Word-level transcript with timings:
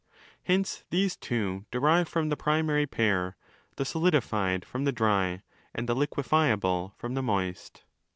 Hence 0.41 0.83
these 0.89 1.15
too 1.15 1.67
derive 1.69 2.07
from 2.09 2.29
the 2.29 2.35
primary 2.35 2.87
pair, 2.87 3.37
the 3.75 3.85
'solidified' 3.85 4.65
from 4.65 4.83
the 4.83 4.91
dry 4.91 5.43
and 5.75 5.87
the 5.87 5.93
'liquefiable' 5.95 6.95
from 6.97 7.13
the 7.13 7.21
moist. 7.21 7.83